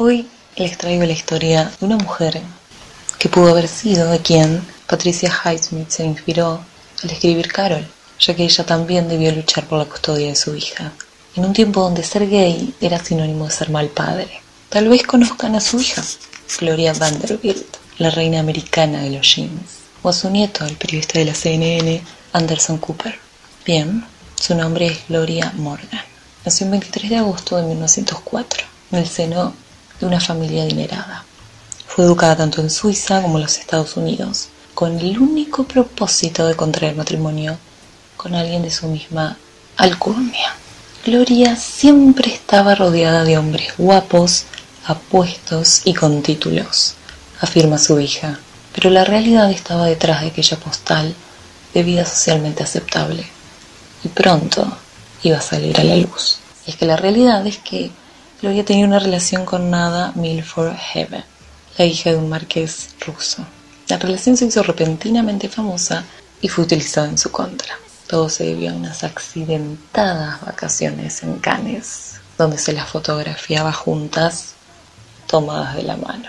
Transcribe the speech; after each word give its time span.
Hoy 0.00 0.28
les 0.54 0.78
traigo 0.78 1.04
la 1.04 1.12
historia 1.12 1.72
de 1.80 1.84
una 1.84 1.96
mujer 1.96 2.40
que 3.18 3.28
pudo 3.28 3.50
haber 3.50 3.66
sido 3.66 4.08
de 4.08 4.20
quien 4.20 4.64
Patricia 4.86 5.28
Highsmith 5.28 5.88
se 5.88 6.04
inspiró 6.04 6.60
al 7.02 7.10
escribir 7.10 7.50
Carol, 7.50 7.84
ya 8.20 8.36
que 8.36 8.44
ella 8.44 8.64
también 8.64 9.08
debió 9.08 9.32
luchar 9.32 9.66
por 9.66 9.80
la 9.80 9.86
custodia 9.86 10.28
de 10.28 10.36
su 10.36 10.54
hija, 10.54 10.92
en 11.34 11.44
un 11.44 11.52
tiempo 11.52 11.80
donde 11.80 12.04
ser 12.04 12.30
gay 12.30 12.72
era 12.80 13.02
sinónimo 13.04 13.46
de 13.46 13.50
ser 13.50 13.70
mal 13.70 13.88
padre. 13.88 14.40
Tal 14.68 14.88
vez 14.88 15.02
conozcan 15.04 15.56
a 15.56 15.60
su 15.60 15.80
hija, 15.80 16.04
Gloria 16.60 16.92
Vanderbilt, 16.92 17.76
la 17.98 18.10
reina 18.10 18.38
americana 18.38 19.02
de 19.02 19.10
los 19.10 19.34
jeans, 19.34 19.80
o 20.04 20.10
a 20.10 20.12
su 20.12 20.30
nieto, 20.30 20.64
el 20.64 20.76
periodista 20.76 21.18
de 21.18 21.24
la 21.24 21.34
CNN, 21.34 22.00
Anderson 22.34 22.78
Cooper. 22.78 23.18
Bien, 23.66 24.04
su 24.36 24.54
nombre 24.54 24.86
es 24.86 24.98
Gloria 25.08 25.52
Morgan. 25.56 26.04
Nació 26.44 26.66
el 26.66 26.70
23 26.70 27.10
de 27.10 27.16
agosto 27.16 27.56
de 27.56 27.64
1904 27.64 28.64
en 28.92 28.98
el 29.00 29.08
seno 29.08 29.54
de 30.00 30.06
una 30.06 30.20
familia 30.20 30.62
adinerada. 30.62 31.24
Fue 31.86 32.04
educada 32.04 32.36
tanto 32.36 32.60
en 32.60 32.70
Suiza 32.70 33.22
como 33.22 33.38
en 33.38 33.44
los 33.44 33.58
Estados 33.58 33.96
Unidos, 33.96 34.48
con 34.74 34.98
el 34.98 35.18
único 35.18 35.64
propósito 35.64 36.46
de 36.46 36.54
contraer 36.54 36.94
matrimonio 36.94 37.58
con 38.16 38.34
alguien 38.34 38.62
de 38.62 38.70
su 38.70 38.86
misma 38.86 39.36
alcurnia. 39.76 40.54
Gloria 41.04 41.56
siempre 41.56 42.32
estaba 42.32 42.74
rodeada 42.74 43.24
de 43.24 43.38
hombres 43.38 43.72
guapos, 43.78 44.44
apuestos 44.86 45.82
y 45.84 45.94
con 45.94 46.22
títulos, 46.22 46.94
afirma 47.40 47.78
su 47.78 47.98
hija, 48.00 48.38
pero 48.74 48.90
la 48.90 49.04
realidad 49.04 49.50
estaba 49.50 49.86
detrás 49.86 50.20
de 50.20 50.28
aquella 50.28 50.56
postal 50.58 51.14
de 51.74 51.82
vida 51.82 52.04
socialmente 52.04 52.62
aceptable, 52.62 53.26
y 54.04 54.08
pronto 54.08 54.76
iba 55.22 55.38
a 55.38 55.42
salir 55.42 55.78
a 55.80 55.84
la 55.84 55.96
luz. 55.96 56.38
Y 56.66 56.70
es 56.70 56.76
que 56.76 56.86
la 56.86 56.96
realidad 56.96 57.46
es 57.46 57.58
que 57.58 57.90
Gloria 58.40 58.64
tenía 58.64 58.86
una 58.86 59.00
relación 59.00 59.44
con 59.44 59.68
Nada 59.68 60.12
Milford 60.14 60.72
Heaven, 60.76 61.24
la 61.76 61.84
hija 61.84 62.10
de 62.10 62.16
un 62.18 62.28
marqués 62.28 62.90
ruso. 63.04 63.44
La 63.88 63.98
relación 63.98 64.36
se 64.36 64.44
hizo 64.44 64.62
repentinamente 64.62 65.48
famosa 65.48 66.04
y 66.40 66.46
fue 66.46 66.64
utilizada 66.64 67.08
en 67.08 67.18
su 67.18 67.32
contra. 67.32 67.74
Todo 68.06 68.28
se 68.28 68.44
debió 68.44 68.70
a 68.70 68.74
unas 68.74 69.02
accidentadas 69.02 70.40
vacaciones 70.40 71.24
en 71.24 71.40
Cannes, 71.40 72.20
donde 72.38 72.58
se 72.58 72.72
las 72.72 72.88
fotografiaba 72.88 73.72
juntas, 73.72 74.54
tomadas 75.26 75.74
de 75.74 75.82
la 75.82 75.96
mano. 75.96 76.28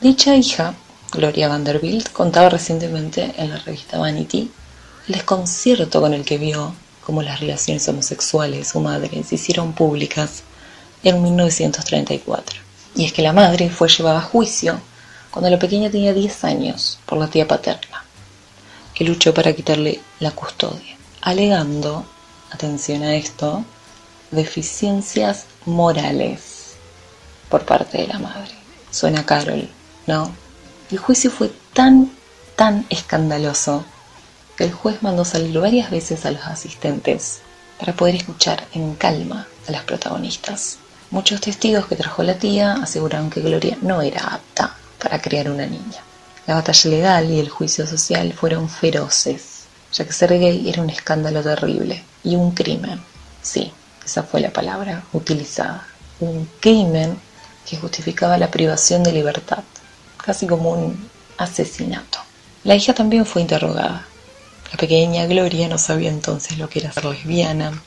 Dicha 0.00 0.36
hija, 0.36 0.74
Gloria 1.10 1.48
Vanderbilt, 1.48 2.12
contaba 2.12 2.50
recientemente 2.50 3.34
en 3.36 3.50
la 3.50 3.58
revista 3.58 3.98
Vanity 3.98 4.48
el 5.08 5.14
desconcierto 5.14 6.00
con 6.00 6.14
el 6.14 6.24
que 6.24 6.38
vio 6.38 6.72
cómo 7.04 7.20
las 7.20 7.40
relaciones 7.40 7.88
homosexuales 7.88 8.60
de 8.60 8.64
su 8.64 8.78
madre 8.78 9.24
se 9.24 9.34
hicieron 9.34 9.72
públicas 9.72 10.44
en 11.02 11.22
1934. 11.22 12.60
Y 12.96 13.04
es 13.04 13.12
que 13.12 13.22
la 13.22 13.32
madre 13.32 13.70
fue 13.70 13.88
llevada 13.88 14.18
a 14.18 14.22
juicio 14.22 14.80
cuando 15.30 15.50
la 15.50 15.58
pequeña 15.58 15.90
tenía 15.90 16.12
10 16.12 16.44
años 16.44 16.98
por 17.06 17.18
la 17.18 17.28
tía 17.28 17.46
paterna, 17.46 18.04
que 18.94 19.04
luchó 19.04 19.34
para 19.34 19.52
quitarle 19.52 20.00
la 20.20 20.30
custodia, 20.32 20.96
alegando, 21.20 22.04
atención 22.50 23.02
a 23.02 23.14
esto, 23.14 23.64
deficiencias 24.30 25.44
morales 25.64 26.74
por 27.48 27.64
parte 27.64 27.98
de 27.98 28.08
la 28.08 28.18
madre. 28.18 28.52
Suena 28.90 29.24
Carol, 29.24 29.68
¿no? 30.06 30.32
El 30.90 30.98
juicio 30.98 31.30
fue 31.30 31.52
tan, 31.72 32.10
tan 32.56 32.86
escandaloso 32.88 33.84
que 34.56 34.64
el 34.64 34.72
juez 34.72 35.02
mandó 35.02 35.24
salir 35.24 35.58
varias 35.60 35.90
veces 35.90 36.26
a 36.26 36.30
los 36.30 36.42
asistentes 36.42 37.40
para 37.78 37.92
poder 37.92 38.16
escuchar 38.16 38.66
en 38.72 38.94
calma 38.96 39.46
a 39.68 39.70
las 39.70 39.84
protagonistas. 39.84 40.78
Muchos 41.10 41.40
testigos 41.40 41.86
que 41.86 41.96
trajo 41.96 42.22
la 42.22 42.38
tía 42.38 42.74
aseguraron 42.74 43.30
que 43.30 43.40
Gloria 43.40 43.78
no 43.80 44.02
era 44.02 44.34
apta 44.34 44.76
para 44.98 45.22
criar 45.22 45.50
una 45.50 45.64
niña. 45.64 46.02
La 46.46 46.54
batalla 46.54 46.90
legal 46.90 47.30
y 47.30 47.40
el 47.40 47.48
juicio 47.48 47.86
social 47.86 48.32
fueron 48.34 48.68
feroces, 48.68 49.64
ya 49.92 50.04
que 50.04 50.12
ser 50.12 50.38
gay 50.38 50.68
era 50.68 50.82
un 50.82 50.90
escándalo 50.90 51.42
terrible 51.42 52.04
y 52.22 52.36
un 52.36 52.50
crimen. 52.50 53.00
Sí, 53.40 53.72
esa 54.04 54.22
fue 54.22 54.40
la 54.40 54.50
palabra 54.50 55.04
utilizada. 55.14 55.86
Un 56.20 56.46
crimen 56.60 57.18
que 57.68 57.78
justificaba 57.78 58.36
la 58.36 58.50
privación 58.50 59.02
de 59.02 59.12
libertad, 59.12 59.64
casi 60.16 60.46
como 60.46 60.72
un 60.72 61.08
asesinato. 61.38 62.18
La 62.64 62.74
hija 62.74 62.92
también 62.92 63.24
fue 63.24 63.42
interrogada. 63.42 64.06
La 64.70 64.76
pequeña 64.76 65.24
Gloria 65.24 65.68
no 65.68 65.78
sabía 65.78 66.10
entonces 66.10 66.58
lo 66.58 66.68
que 66.68 66.80
era 66.80 66.92
ser 66.92 67.06
lesbiana, 67.06 67.82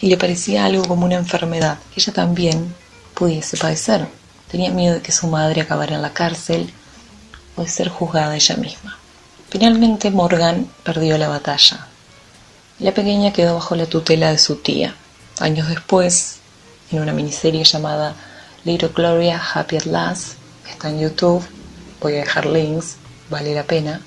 y 0.00 0.08
le 0.08 0.16
parecía 0.16 0.64
algo 0.64 0.84
como 0.84 1.04
una 1.04 1.16
enfermedad 1.16 1.78
que 1.92 2.00
ella 2.00 2.12
también 2.12 2.74
pudiese 3.14 3.56
padecer. 3.56 4.06
Tenía 4.50 4.70
miedo 4.70 4.94
de 4.94 5.02
que 5.02 5.12
su 5.12 5.26
madre 5.26 5.60
acabara 5.60 5.96
en 5.96 6.02
la 6.02 6.12
cárcel 6.12 6.72
o 7.56 7.62
de 7.62 7.68
ser 7.68 7.88
juzgada 7.88 8.34
ella 8.34 8.56
misma. 8.56 8.96
Finalmente 9.50 10.10
Morgan 10.10 10.66
perdió 10.84 11.18
la 11.18 11.28
batalla. 11.28 11.86
La 12.78 12.94
pequeña 12.94 13.32
quedó 13.32 13.54
bajo 13.54 13.76
la 13.76 13.86
tutela 13.86 14.30
de 14.30 14.38
su 14.38 14.56
tía. 14.56 14.94
Años 15.38 15.68
después, 15.68 16.36
en 16.90 17.00
una 17.00 17.12
miniserie 17.12 17.64
llamada 17.64 18.14
Little 18.64 18.90
Gloria 18.94 19.40
Happy 19.54 19.76
at 19.76 19.84
Last, 19.84 20.34
que 20.64 20.72
está 20.72 20.88
en 20.88 21.00
YouTube, 21.00 21.44
voy 22.00 22.14
a 22.14 22.20
dejar 22.20 22.46
links, 22.46 22.96
vale 23.28 23.54
la 23.54 23.64
pena, 23.64 24.00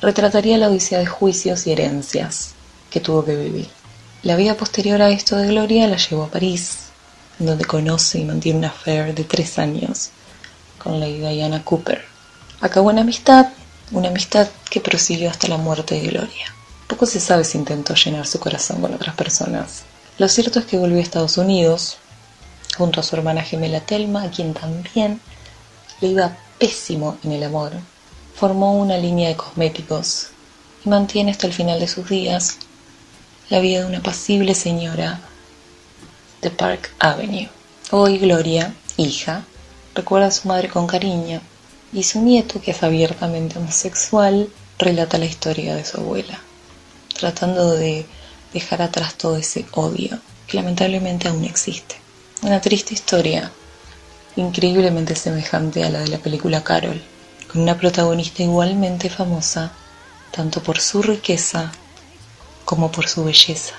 retrataría 0.00 0.58
la 0.58 0.68
odisea 0.68 0.98
de 0.98 1.06
juicios 1.06 1.66
y 1.66 1.72
herencias 1.72 2.50
que 2.90 3.00
tuvo 3.00 3.24
que 3.24 3.36
vivir. 3.36 3.77
La 4.24 4.34
vida 4.34 4.56
posterior 4.56 5.00
a 5.00 5.10
esto 5.10 5.36
de 5.36 5.46
Gloria 5.46 5.86
la 5.86 5.96
llevó 5.96 6.24
a 6.24 6.30
París, 6.30 6.88
donde 7.38 7.64
conoce 7.64 8.18
y 8.18 8.24
mantiene 8.24 8.58
una 8.58 8.68
affair 8.68 9.14
de 9.14 9.22
tres 9.22 9.60
años 9.60 10.10
con 10.82 10.98
Lady 10.98 11.18
Diana 11.18 11.62
Cooper. 11.62 12.04
Acabó 12.60 12.90
en 12.90 12.98
amistad, 12.98 13.46
una 13.92 14.08
amistad 14.08 14.48
que 14.68 14.80
prosiguió 14.80 15.30
hasta 15.30 15.46
la 15.46 15.56
muerte 15.56 15.94
de 15.94 16.08
Gloria. 16.08 16.52
Poco 16.88 17.06
se 17.06 17.20
sabe 17.20 17.44
si 17.44 17.58
intentó 17.58 17.94
llenar 17.94 18.26
su 18.26 18.40
corazón 18.40 18.80
con 18.80 18.92
otras 18.92 19.14
personas. 19.14 19.84
Lo 20.18 20.28
cierto 20.28 20.58
es 20.58 20.64
que 20.64 20.78
volvió 20.78 20.98
a 20.98 21.02
Estados 21.02 21.38
Unidos, 21.38 21.98
junto 22.76 22.98
a 22.98 23.04
su 23.04 23.14
hermana 23.14 23.42
gemela 23.42 23.78
Telma, 23.78 24.24
a 24.24 24.30
quien 24.32 24.52
también 24.52 25.20
le 26.00 26.08
iba 26.08 26.36
pésimo 26.58 27.18
en 27.22 27.30
el 27.30 27.44
amor. 27.44 27.70
Formó 28.34 28.76
una 28.78 28.96
línea 28.96 29.28
de 29.28 29.36
cosméticos 29.36 30.30
y 30.84 30.88
mantiene 30.88 31.30
hasta 31.30 31.46
el 31.46 31.52
final 31.52 31.78
de 31.78 31.86
sus 31.86 32.08
días 32.08 32.58
la 33.50 33.60
vida 33.60 33.80
de 33.80 33.86
una 33.86 33.98
apacible 33.98 34.54
señora 34.54 35.20
de 36.42 36.50
Park 36.50 36.90
Avenue. 36.98 37.48
Hoy 37.90 38.18
Gloria, 38.18 38.74
hija, 38.98 39.44
recuerda 39.94 40.26
a 40.26 40.30
su 40.30 40.48
madre 40.48 40.68
con 40.68 40.86
cariño 40.86 41.40
y 41.90 42.02
su 42.02 42.20
nieto, 42.20 42.60
que 42.60 42.72
es 42.72 42.82
abiertamente 42.82 43.58
homosexual, 43.58 44.50
relata 44.78 45.16
la 45.16 45.24
historia 45.24 45.74
de 45.74 45.86
su 45.86 45.96
abuela, 45.96 46.38
tratando 47.18 47.70
de 47.70 48.04
dejar 48.52 48.82
atrás 48.82 49.14
todo 49.14 49.38
ese 49.38 49.64
odio 49.72 50.18
que 50.46 50.58
lamentablemente 50.58 51.28
aún 51.28 51.44
existe. 51.46 51.96
Una 52.42 52.60
triste 52.60 52.92
historia, 52.92 53.50
increíblemente 54.36 55.16
semejante 55.16 55.84
a 55.84 55.90
la 55.90 56.00
de 56.00 56.08
la 56.08 56.18
película 56.18 56.62
Carol, 56.62 57.00
con 57.50 57.62
una 57.62 57.78
protagonista 57.78 58.42
igualmente 58.42 59.08
famosa, 59.08 59.72
tanto 60.32 60.62
por 60.62 60.80
su 60.80 61.00
riqueza 61.00 61.72
como 62.68 62.92
por 62.92 63.08
su 63.08 63.24
belleza. 63.24 63.74